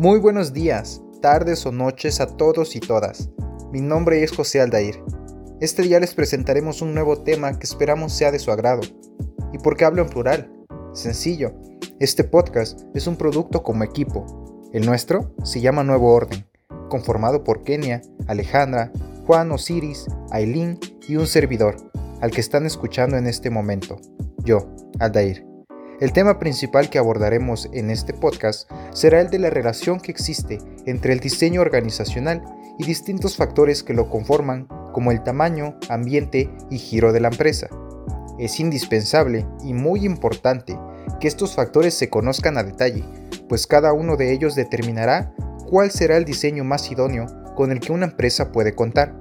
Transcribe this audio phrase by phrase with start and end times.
[0.00, 3.28] Muy buenos días, tardes o noches a todos y todas.
[3.70, 5.04] Mi nombre es José Aldair.
[5.60, 8.80] Este día les presentaremos un nuevo tema que esperamos sea de su agrado.
[9.52, 10.50] ¿Y por qué hablo en plural?
[10.94, 11.52] Sencillo,
[11.98, 14.70] este podcast es un producto como equipo.
[14.72, 16.46] El nuestro se llama Nuevo Orden,
[16.88, 18.90] conformado por Kenia, Alejandra,
[19.26, 20.78] Juan Osiris, Aileen
[21.08, 21.76] y un servidor,
[22.22, 24.00] al que están escuchando en este momento,
[24.44, 24.66] yo,
[24.98, 25.49] Aldair.
[26.00, 30.58] El tema principal que abordaremos en este podcast será el de la relación que existe
[30.86, 32.42] entre el diseño organizacional
[32.78, 37.68] y distintos factores que lo conforman, como el tamaño, ambiente y giro de la empresa.
[38.38, 40.78] Es indispensable y muy importante
[41.20, 43.04] que estos factores se conozcan a detalle,
[43.46, 45.34] pues cada uno de ellos determinará
[45.68, 49.14] cuál será el diseño más idóneo con el que una empresa puede contar,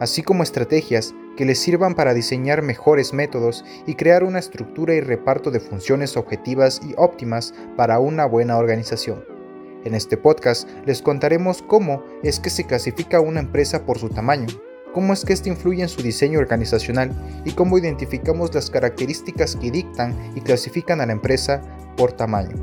[0.00, 5.00] así como estrategias que les sirvan para diseñar mejores métodos y crear una estructura y
[5.00, 9.24] reparto de funciones objetivas y óptimas para una buena organización.
[9.84, 14.48] En este podcast les contaremos cómo es que se clasifica una empresa por su tamaño,
[14.92, 17.12] cómo es que esto influye en su diseño organizacional
[17.44, 21.60] y cómo identificamos las características que dictan y clasifican a la empresa
[21.96, 22.56] por tamaño.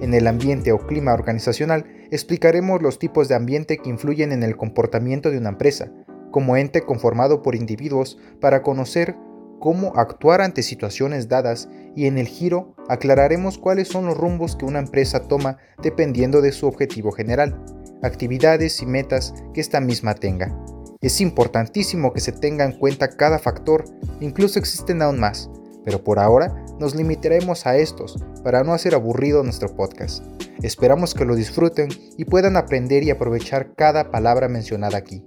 [0.00, 4.56] En el ambiente o clima organizacional explicaremos los tipos de ambiente que influyen en el
[4.56, 5.90] comportamiento de una empresa,
[6.30, 9.16] como ente conformado por individuos para conocer
[9.58, 14.64] cómo actuar ante situaciones dadas y en el giro aclararemos cuáles son los rumbos que
[14.64, 17.64] una empresa toma dependiendo de su objetivo general,
[18.02, 20.56] actividades y metas que esta misma tenga.
[21.00, 23.84] Es importantísimo que se tenga en cuenta cada factor,
[24.20, 25.50] incluso existen aún más,
[25.84, 30.24] pero por ahora nos limitaremos a estos para no hacer aburrido nuestro podcast.
[30.62, 35.22] Esperamos que lo disfruten y puedan aprender y aprovechar cada palabra mencionada aquí.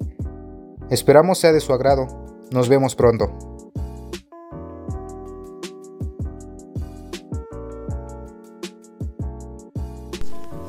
[0.91, 2.05] Esperamos sea de su agrado.
[2.51, 3.31] Nos vemos pronto.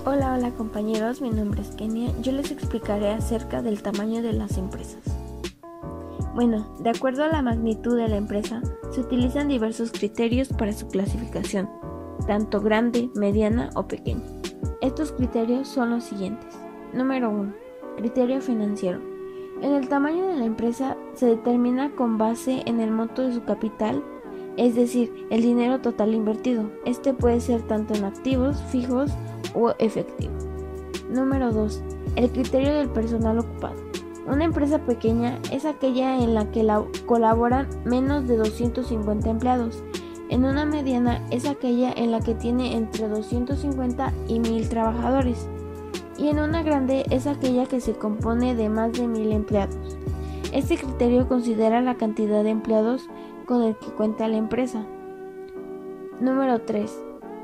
[0.04, 2.12] Hola, hola compañeros, mi nombre es Kenia.
[2.20, 5.02] Yo les explicaré acerca del tamaño de las empresas.
[6.36, 10.86] Bueno, de acuerdo a la magnitud de la empresa, se utilizan diversos criterios para su
[10.86, 11.68] clasificación,
[12.28, 14.22] tanto grande, mediana o pequeña.
[14.82, 16.54] Estos criterios son los siguientes.
[16.92, 17.52] Número 1.
[17.96, 19.11] Criterio financiero.
[19.62, 23.44] En el tamaño de la empresa se determina con base en el monto de su
[23.44, 24.02] capital,
[24.56, 26.64] es decir, el dinero total invertido.
[26.84, 29.12] Este puede ser tanto en activos fijos
[29.54, 30.32] o efectivo.
[31.08, 31.80] Número 2.
[32.16, 33.76] El criterio del personal ocupado.
[34.26, 36.66] Una empresa pequeña es aquella en la que
[37.06, 39.84] colaboran menos de 250 empleados.
[40.28, 45.46] En una mediana es aquella en la que tiene entre 250 y 1000 trabajadores
[46.18, 49.96] y en una grande es aquella que se compone de más de mil empleados.
[50.52, 53.08] Este criterio considera la cantidad de empleados
[53.46, 54.84] con el que cuenta la empresa.
[56.20, 56.90] Número 3.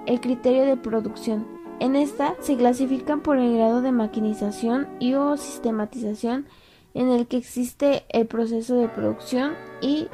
[0.06, 1.46] El criterio de producción.
[1.80, 6.46] En esta se clasifican por el grado de maquinización y o sistematización
[6.94, 10.08] en el que existe el proceso de producción y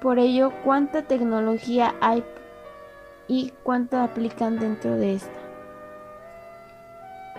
[0.00, 2.24] por ello cuánta tecnología hay
[3.28, 5.41] y cuánta aplican dentro de esta.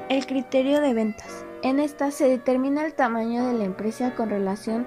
[0.09, 1.45] El criterio de ventas.
[1.61, 4.85] En esta se determina el tamaño de la empresa con relación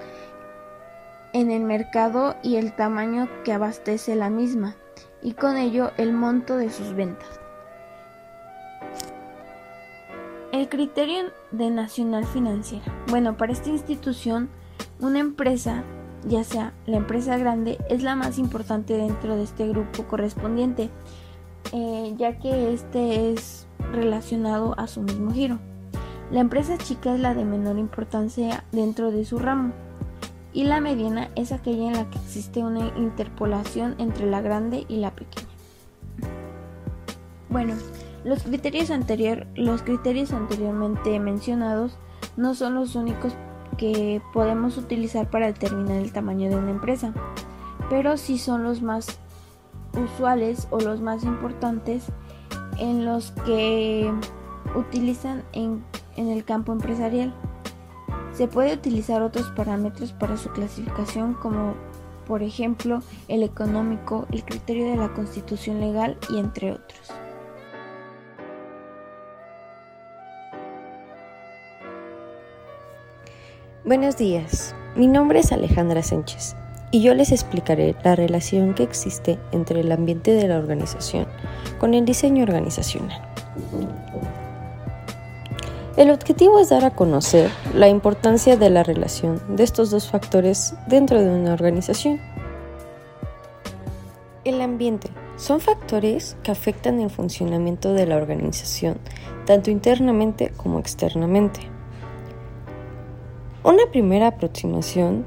[1.32, 4.76] en el mercado y el tamaño que abastece la misma,
[5.22, 7.41] y con ello el monto de sus ventas.
[10.53, 12.84] El criterio de nacional financiera.
[13.09, 14.50] Bueno, para esta institución,
[15.00, 15.82] una empresa,
[16.26, 20.91] ya sea la empresa grande, es la más importante dentro de este grupo correspondiente,
[21.72, 25.59] eh, ya que este es relacionado a su mismo giro.
[26.31, 29.73] La empresa chica es la de menor importancia dentro de su ramo
[30.53, 34.97] y la mediana es aquella en la que existe una interpolación entre la grande y
[34.97, 35.47] la pequeña.
[37.49, 37.75] Bueno,
[38.25, 41.97] los criterios, anterior, los criterios anteriormente mencionados
[42.37, 43.35] no son los únicos
[43.77, 47.13] que podemos utilizar para determinar el tamaño de una empresa,
[47.89, 49.21] pero sí son los más
[49.95, 52.07] usuales o los más importantes
[52.78, 54.12] en los que
[54.75, 55.84] utilizan en,
[56.17, 57.34] el campo empresarial.
[58.32, 61.75] Se puede utilizar otros parámetros para su clasificación como
[62.26, 67.12] por ejemplo el económico, el criterio de la constitución legal y entre otros.
[73.84, 76.56] Buenos días, mi nombre es Alejandra Sánchez
[76.90, 81.26] y yo les explicaré la relación que existe entre el ambiente de la organización
[81.78, 83.20] con el diseño organizacional.
[85.96, 90.75] El objetivo es dar a conocer la importancia de la relación de estos dos factores
[90.87, 92.20] dentro de una organización.
[94.44, 98.99] El ambiente Son factores que afectan el funcionamiento de la organización,
[99.44, 101.61] tanto internamente como externamente.
[103.64, 105.26] Una primera aproximación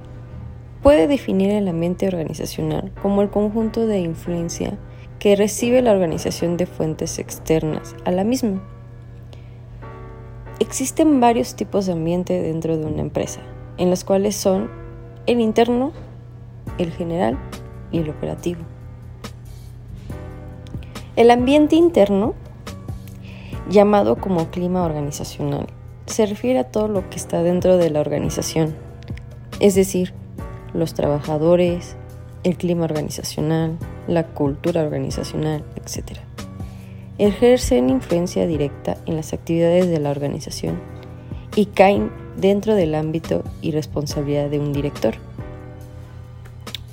[0.81, 4.77] puede definir el ambiente organizacional como el conjunto de influencia
[5.19, 8.63] que recibe la organización de fuentes externas a la misma.
[10.59, 13.41] Existen varios tipos de ambiente dentro de una empresa,
[13.77, 14.69] en los cuales son
[15.25, 15.91] el interno,
[16.77, 17.37] el general
[17.91, 18.61] y el operativo.
[21.15, 22.33] El ambiente interno,
[23.69, 25.67] llamado como clima organizacional,
[26.05, 28.73] se refiere a todo lo que está dentro de la organización,
[29.59, 30.13] es decir,
[30.73, 31.97] los trabajadores,
[32.43, 33.77] el clima organizacional,
[34.07, 36.19] la cultura organizacional, etc.
[37.17, 40.79] Ejercen influencia directa en las actividades de la organización
[41.55, 45.15] y caen dentro del ámbito y responsabilidad de un director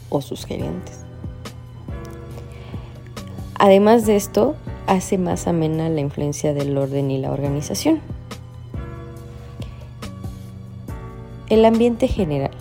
[0.09, 1.01] o sus gerentes.
[3.59, 4.57] Además de esto,
[4.87, 8.01] hace más amena la influencia del orden y la organización.
[11.49, 12.56] El ambiente general.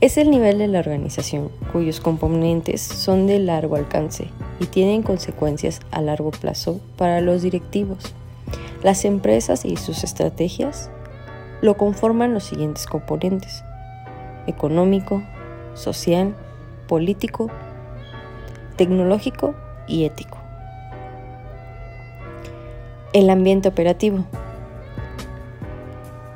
[0.00, 4.28] Es el nivel de la organización cuyos componentes son de largo alcance
[4.60, 8.14] y tienen consecuencias a largo plazo para los directivos.
[8.84, 10.88] Las empresas y sus estrategias
[11.62, 13.64] lo conforman los siguientes componentes.
[14.46, 15.24] Económico,
[15.74, 16.36] social,
[16.86, 17.50] político,
[18.76, 19.56] tecnológico
[19.88, 20.38] y ético.
[23.12, 24.24] El ambiente operativo.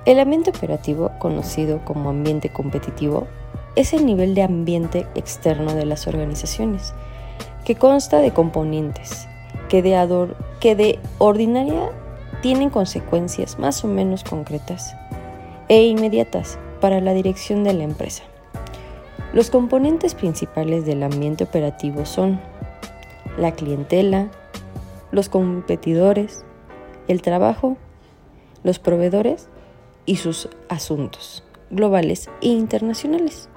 [0.04, 3.28] El ambiente operativo, conocido como ambiente competitivo,
[3.76, 6.94] es el nivel de ambiente externo de las organizaciones,
[7.64, 9.28] que consta de componentes
[9.72, 9.80] que
[10.74, 11.90] de, ordinaria
[12.42, 14.94] tienen consecuencias más o menos concretas
[15.68, 18.22] e inmediatas para la dirección de la empresa.
[19.32, 22.38] Los componentes principales del ambiente operativo son
[23.38, 24.28] la clientela,
[25.10, 26.44] los competidores,
[27.08, 27.78] el trabajo,
[28.64, 29.48] los proveedores
[30.04, 33.48] y sus asuntos globales e internacionales.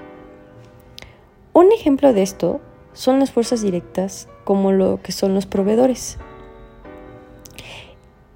[1.55, 2.59] Un ejemplo de esto
[2.91, 6.17] son las fuerzas directas como lo que son los proveedores.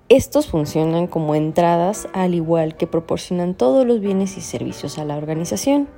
[0.08, 5.18] Estos funcionan como entradas al igual que proporcionan todos los bienes y servicios a la
[5.18, 5.90] organización.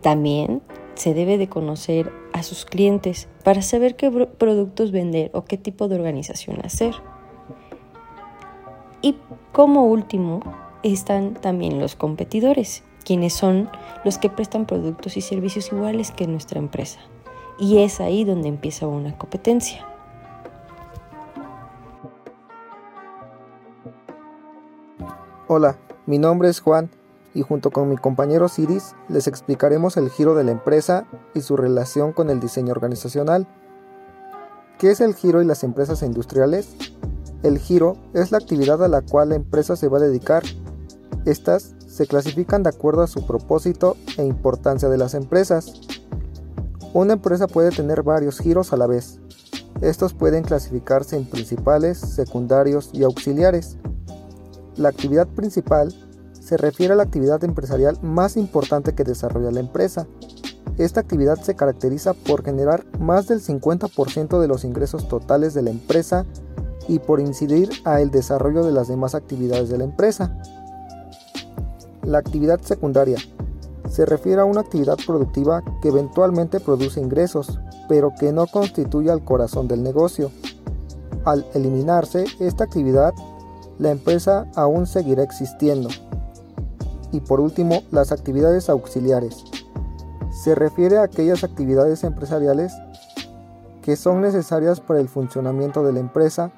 [0.00, 0.62] También
[0.94, 5.88] se debe de conocer a sus clientes para saber qué productos vender o qué tipo
[5.88, 6.94] de organización hacer.
[9.02, 9.18] Y
[9.52, 10.40] como último
[10.82, 13.70] están también los competidores, quienes son
[14.04, 17.00] los que prestan productos y servicios iguales que nuestra empresa.
[17.58, 19.86] Y es ahí donde empieza una competencia.
[25.46, 25.76] Hola,
[26.06, 26.90] mi nombre es Juan
[27.34, 31.56] y junto con mi compañero Ciris les explicaremos el giro de la empresa y su
[31.56, 33.48] relación con el diseño organizacional.
[34.78, 36.76] ¿Qué es el giro y las empresas industriales?
[37.42, 40.42] El giro es la actividad a la cual la empresa se va a dedicar.
[41.26, 45.72] Estas se clasifican de acuerdo a su propósito e importancia de las empresas.
[46.94, 49.18] Una empresa puede tener varios giros a la vez.
[49.80, 53.76] Estos pueden clasificarse en principales, secundarios y auxiliares.
[54.76, 55.92] La actividad principal
[56.38, 60.06] se refiere a la actividad empresarial más importante que desarrolla la empresa.
[60.78, 65.70] Esta actividad se caracteriza por generar más del 50% de los ingresos totales de la
[65.70, 66.24] empresa
[66.88, 70.40] y por incidir a el desarrollo de las demás actividades de la empresa.
[72.10, 73.18] La actividad secundaria
[73.88, 79.24] se refiere a una actividad productiva que eventualmente produce ingresos, pero que no constituye al
[79.24, 80.32] corazón del negocio.
[81.24, 83.14] Al eliminarse esta actividad,
[83.78, 85.88] la empresa aún seguirá existiendo.
[87.12, 89.44] Y por último, las actividades auxiliares.
[90.32, 92.72] Se refiere a aquellas actividades empresariales
[93.82, 96.50] que son necesarias para el funcionamiento de la empresa,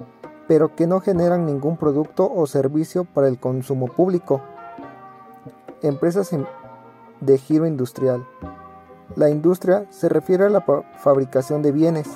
[0.48, 4.40] pero que no generan ningún producto o servicio para el consumo público
[5.82, 6.30] Empresas
[7.20, 8.24] de giro industrial.
[9.16, 10.64] La industria se refiere a la
[10.96, 12.08] fabricación de bienes.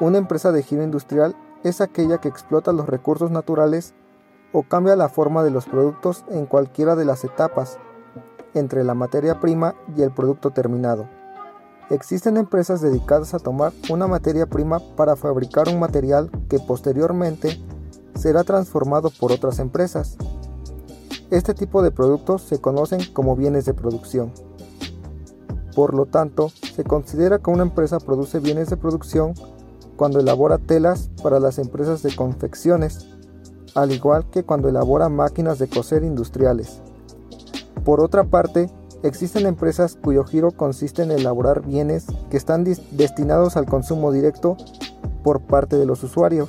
[0.00, 3.92] Una empresa de giro industrial es aquella que explota los recursos naturales
[4.54, 7.78] o cambia la forma de los productos en cualquiera de las etapas
[8.54, 11.06] entre la materia prima y el producto terminado.
[11.90, 17.62] Existen empresas dedicadas a tomar una materia prima para fabricar un material que posteriormente
[18.14, 20.16] será transformado por otras empresas.
[21.30, 24.32] Este tipo de productos se conocen como bienes de producción.
[25.74, 29.34] Por lo tanto, se considera que una empresa produce bienes de producción
[29.96, 33.08] cuando elabora telas para las empresas de confecciones,
[33.74, 36.80] al igual que cuando elabora máquinas de coser industriales.
[37.84, 38.70] Por otra parte,
[39.02, 44.56] Existen empresas cuyo giro consiste en elaborar bienes que están destinados al consumo directo
[45.22, 46.48] por parte de los usuarios.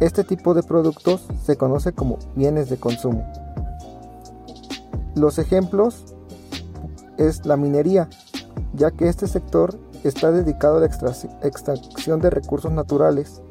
[0.00, 3.30] Este tipo de productos se conoce como bienes de consumo.
[5.18, 6.14] Los ejemplos
[7.16, 8.08] es la minería,
[8.72, 13.42] ya que este sector está dedicado a la extracción de recursos naturales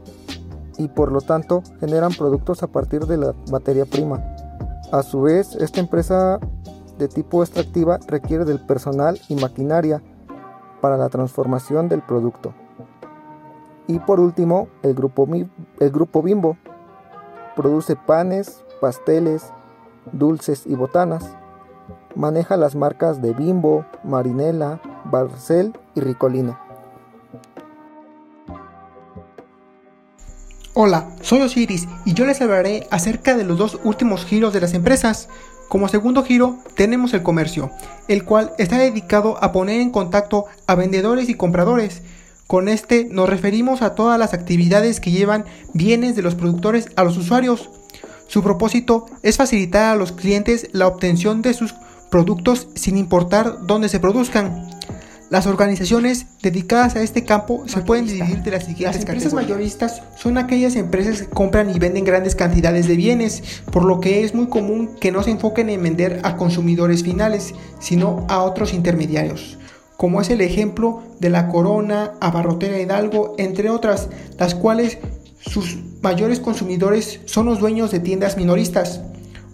[0.77, 4.23] y por lo tanto generan productos a partir de la materia prima.
[4.93, 6.39] A su vez, esta empresa
[6.97, 10.01] de tipo extractiva requiere del personal y maquinaria
[10.79, 12.53] para la transformación del producto.
[13.87, 16.55] Y por último, el grupo, el grupo Bimbo
[17.57, 19.51] produce panes, pasteles,
[20.13, 21.35] dulces y botanas.
[22.17, 26.57] Maneja las marcas de Bimbo, Marinela, Barcel y Ricolino.
[30.73, 34.73] Hola, soy Osiris y yo les hablaré acerca de los dos últimos giros de las
[34.73, 35.29] empresas.
[35.69, 37.69] Como segundo giro tenemos el comercio,
[38.07, 42.01] el cual está dedicado a poner en contacto a vendedores y compradores.
[42.47, 45.45] Con este nos referimos a todas las actividades que llevan
[45.75, 47.69] bienes de los productores a los usuarios.
[48.25, 51.75] Su propósito es facilitar a los clientes la obtención de sus
[52.09, 54.67] productos sin importar dónde se produzcan.
[55.29, 60.01] Las organizaciones dedicadas a este campo se pueden dividir de las siguientes Las empresas mayoristas
[60.15, 64.33] son aquellas empresas que compran y venden grandes cantidades de bienes, por lo que es
[64.33, 69.57] muy común que no se enfoquen en vender a consumidores finales, sino a otros intermediarios,
[69.97, 74.07] como es el ejemplo de la Corona, Abarrotera Hidalgo, entre otras,
[74.39, 74.97] las cuales
[75.41, 79.01] sus mayores consumidores son los dueños de tiendas minoristas.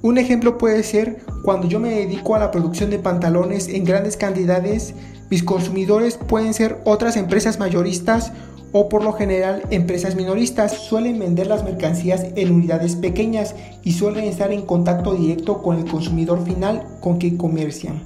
[0.03, 4.17] Un ejemplo puede ser cuando yo me dedico a la producción de pantalones en grandes
[4.17, 4.93] cantidades,
[5.29, 8.33] mis consumidores pueden ser otras empresas mayoristas
[8.73, 10.73] o por lo general empresas minoristas.
[10.73, 15.85] Suelen vender las mercancías en unidades pequeñas y suelen estar en contacto directo con el
[15.89, 18.03] consumidor final con que comercian.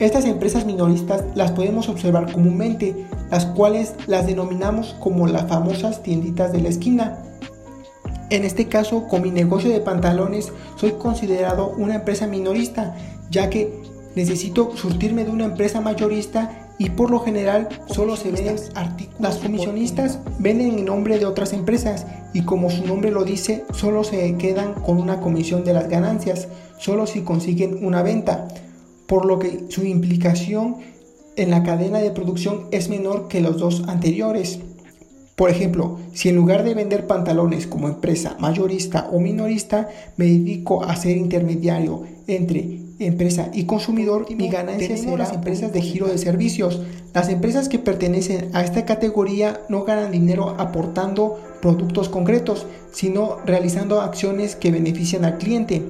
[0.00, 6.52] Estas empresas minoristas las podemos observar comúnmente, las cuales las denominamos como las famosas tienditas
[6.52, 7.22] de la esquina.
[8.30, 12.96] En este caso, con mi negocio de pantalones, soy considerado una empresa minorista,
[13.28, 13.72] ya que
[14.14, 19.20] necesito surtirme de una empresa mayorista y por lo general solo se venden artículos.
[19.20, 24.04] Las comisionistas venden en nombre de otras empresas y como su nombre lo dice, solo
[24.04, 28.46] se quedan con una comisión de las ganancias, solo si consiguen una venta,
[29.06, 30.76] por lo que su implicación
[31.36, 34.60] en la cadena de producción es menor que los dos anteriores.
[35.40, 40.84] Por ejemplo, si en lugar de vender pantalones como empresa mayorista o minorista, me dedico
[40.84, 46.18] a ser intermediario entre empresa y consumidor, mi ganancia será las empresas de giro de
[46.18, 46.82] servicios.
[47.14, 54.02] Las empresas que pertenecen a esta categoría no ganan dinero aportando productos concretos, sino realizando
[54.02, 55.86] acciones que benefician al cliente.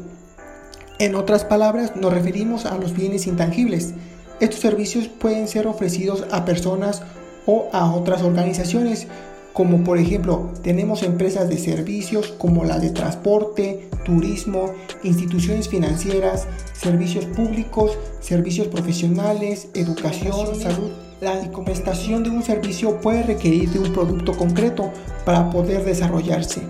[1.01, 3.95] En otras palabras, nos referimos a los bienes intangibles.
[4.39, 7.03] Estos servicios pueden ser ofrecidos a personas
[7.47, 9.09] o a otras organizaciones
[9.53, 17.25] como por ejemplo tenemos empresas de servicios como las de transporte, turismo, instituciones financieras, servicios
[17.27, 20.91] públicos, servicios profesionales, educación, salud.
[21.21, 24.91] La prestación de un servicio puede requerir de un producto concreto
[25.27, 26.63] para poder desarrollarse.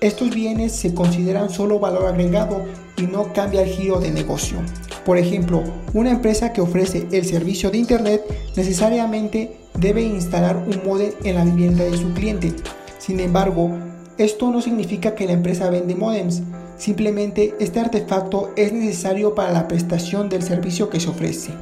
[0.00, 2.64] Estos bienes se consideran solo valor agregado
[2.96, 4.58] y no cambia el giro de negocio.
[5.04, 5.62] Por ejemplo,
[5.94, 8.22] una empresa que ofrece el servicio de Internet
[8.56, 12.54] necesariamente debe instalar un modem en la vivienda de su cliente.
[12.98, 13.70] Sin embargo,
[14.18, 16.42] esto no significa que la empresa vende modems,
[16.76, 21.52] simplemente este artefacto es necesario para la prestación del servicio que se ofrece.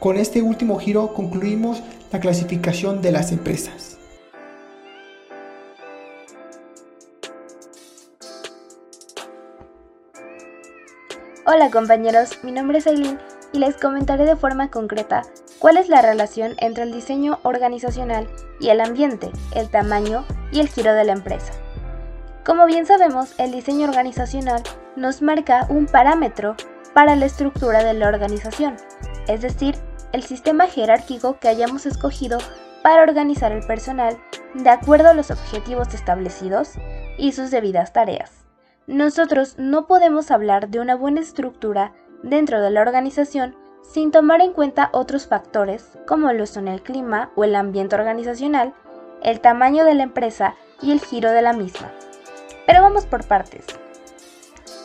[0.00, 3.98] Con este último giro concluimos la clasificación de las empresas.
[11.44, 13.18] Hola compañeros, mi nombre es Aileen
[13.52, 15.22] y les comentaré de forma concreta
[15.58, 18.28] cuál es la relación entre el diseño organizacional
[18.60, 21.52] y el ambiente, el tamaño y el giro de la empresa.
[22.44, 24.62] Como bien sabemos, el diseño organizacional
[24.94, 26.56] nos marca un parámetro
[26.94, 28.76] para la estructura de la organización,
[29.28, 29.74] es decir,
[30.12, 32.38] el sistema jerárquico que hayamos escogido
[32.82, 34.16] para organizar el personal
[34.54, 36.74] de acuerdo a los objetivos establecidos
[37.18, 38.46] y sus debidas tareas.
[38.86, 43.56] Nosotros no podemos hablar de una buena estructura dentro de la organización
[43.92, 48.74] sin tomar en cuenta otros factores como lo son el clima o el ambiente organizacional,
[49.22, 51.90] el tamaño de la empresa y el giro de la misma.
[52.66, 53.64] Pero vamos por partes.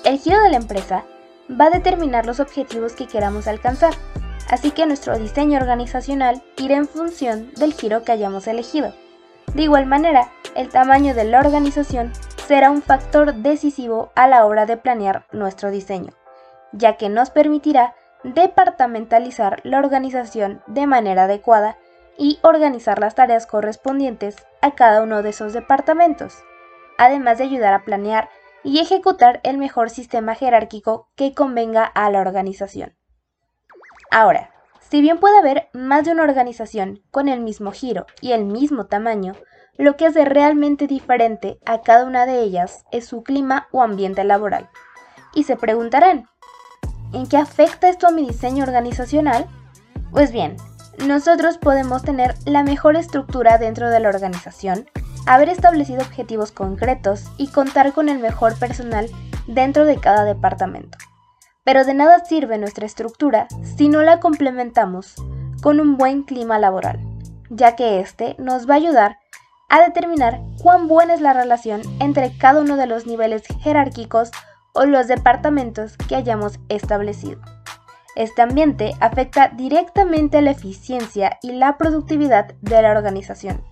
[0.05, 1.03] El giro de la empresa
[1.59, 3.93] va a determinar los objetivos que queramos alcanzar,
[4.49, 8.93] así que nuestro diseño organizacional irá en función del giro que hayamos elegido.
[9.53, 12.13] De igual manera, el tamaño de la organización
[12.47, 16.13] será un factor decisivo a la hora de planear nuestro diseño,
[16.71, 21.77] ya que nos permitirá departamentalizar la organización de manera adecuada
[22.17, 26.43] y organizar las tareas correspondientes a cada uno de esos departamentos,
[26.97, 28.29] además de ayudar a planear
[28.63, 32.95] y ejecutar el mejor sistema jerárquico que convenga a la organización.
[34.11, 34.51] Ahora,
[34.89, 38.87] si bien puede haber más de una organización con el mismo giro y el mismo
[38.87, 39.33] tamaño,
[39.77, 44.23] lo que hace realmente diferente a cada una de ellas es su clima o ambiente
[44.23, 44.69] laboral.
[45.33, 46.27] Y se preguntarán,
[47.13, 49.47] ¿en qué afecta esto a mi diseño organizacional?
[50.11, 50.57] Pues bien,
[51.05, 54.89] nosotros podemos tener la mejor estructura dentro de la organización,
[55.25, 59.09] haber establecido objetivos concretos y contar con el mejor personal
[59.47, 60.97] dentro de cada departamento.
[61.63, 65.15] Pero de nada sirve nuestra estructura si no la complementamos
[65.61, 66.99] con un buen clima laboral,
[67.49, 69.17] ya que este nos va a ayudar
[69.69, 74.31] a determinar cuán buena es la relación entre cada uno de los niveles jerárquicos
[74.73, 77.41] o los departamentos que hayamos establecido.
[78.15, 83.63] Este ambiente afecta directamente la eficiencia y la productividad de la organización.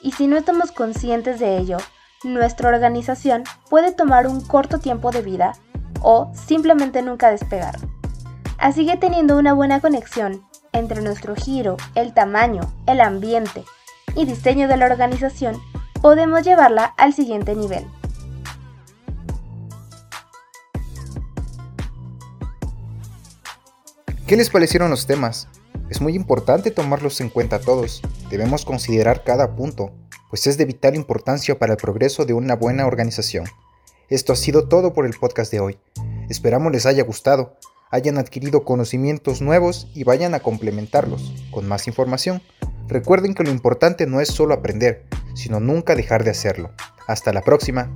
[0.00, 1.78] Y si no estamos conscientes de ello,
[2.22, 5.52] nuestra organización puede tomar un corto tiempo de vida
[6.02, 7.76] o simplemente nunca despegar.
[8.58, 13.64] Así que teniendo una buena conexión entre nuestro giro, el tamaño, el ambiente
[14.14, 15.60] y diseño de la organización,
[16.00, 17.86] podemos llevarla al siguiente nivel.
[24.30, 25.48] ¿Qué les parecieron los temas?
[25.88, 28.00] Es muy importante tomarlos en cuenta todos.
[28.30, 29.90] Debemos considerar cada punto,
[30.28, 33.46] pues es de vital importancia para el progreso de una buena organización.
[34.08, 35.80] Esto ha sido todo por el podcast de hoy.
[36.28, 37.56] Esperamos les haya gustado,
[37.90, 42.40] hayan adquirido conocimientos nuevos y vayan a complementarlos con más información.
[42.86, 46.70] Recuerden que lo importante no es solo aprender, sino nunca dejar de hacerlo.
[47.08, 47.90] Hasta la próxima.